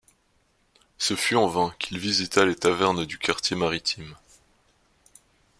Ce 0.97 1.15
fut 1.15 1.35
en 1.35 1.45
vain 1.45 1.75
qu’il 1.77 1.99
visita 1.99 2.43
les 2.43 2.55
tavernes 2.55 3.05
du 3.05 3.19
quartier 3.19 3.55
maritime! 3.55 4.15